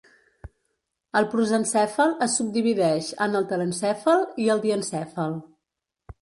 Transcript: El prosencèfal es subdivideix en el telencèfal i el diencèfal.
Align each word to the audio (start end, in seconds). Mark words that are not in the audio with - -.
El 1.19 1.27
prosencèfal 1.33 2.15
es 2.27 2.37
subdivideix 2.41 3.11
en 3.27 3.41
el 3.41 3.45
telencèfal 3.53 4.25
i 4.47 4.49
el 4.57 4.65
diencèfal. 4.65 5.39